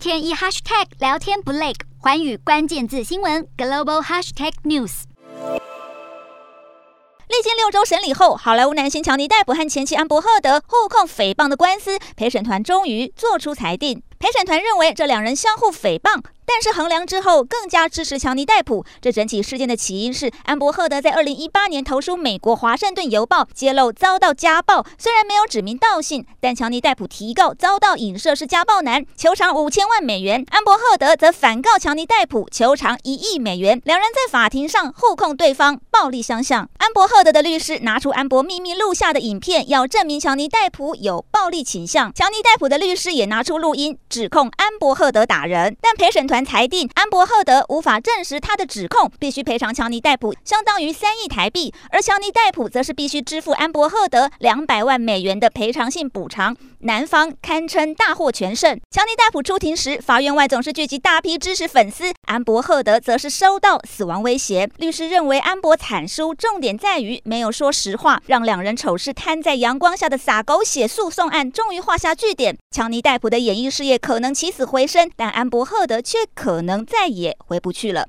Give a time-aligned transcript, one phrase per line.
[0.00, 5.02] 天一 hashtag 聊天不累，环宇关键字新闻 global hashtag news。
[7.28, 14.02] 历经六周审理后，好莱坞男星乔尼戴普和前妻安柏赫德互控诽谤的官司，陪审团终于做出裁定。
[14.18, 16.22] 陪审团认为这两人相互诽谤。
[16.52, 18.84] 但是衡量之后，更加支持强尼戴普。
[19.00, 24.84] 这整起事件的起因是安柏赫德在二零一八年投书美国《华盛顿邮报》，揭露遭到家暴。
[24.98, 30.44] 虽然没有指名道姓，但强尼戴普提告遭到影射是家暴男，求偿五千万美元。
[30.50, 33.80] 安柏赫德则反告强尼戴普，求偿一亿美元。
[33.84, 36.68] 两人在法庭上互控对方暴力相向。
[36.78, 42.12] 安柏赫德的律师拿出安柏秘密录下的影片，要证明强尼戴普有暴力倾向。
[42.12, 45.76] 强尼戴普的律师也拿出录音，指控安柏赫德打人。
[45.80, 46.39] 但陪审团。
[46.44, 56.56] 裁定安博赫德无法证实他的指控，必须赔偿乔尼戴普相当于三亿台币，而乔尼戴普则是必须支付安博赫德两百万美元的赔偿性补偿。
[56.80, 58.78] 男方堪称大获全胜。
[58.90, 64.70] 乔尼戴普出庭时，法院外总是聚集大批支持粉丝；安博赫德则是收到死亡威胁。
[64.76, 72.56] 律师认为安博惨输，重点在于没有说实话，让两人丑事摊在阳光下的撒狗血诉讼案终于画下句点。
[72.70, 78.06] 强尼戴普的演艺事业可能起死回生，但安博赫德却可能再也回不去了。